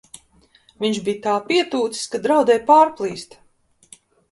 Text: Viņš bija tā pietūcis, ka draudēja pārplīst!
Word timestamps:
Viņš 0.83 0.97
bija 1.09 1.19
tā 1.25 1.35
pietūcis, 1.51 2.09
ka 2.15 2.23
draudēja 2.25 2.65
pārplīst! 2.73 3.39